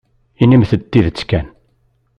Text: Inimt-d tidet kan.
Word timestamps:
Inimt-d 0.41 0.81
tidet 0.91 1.19
kan. 1.29 1.47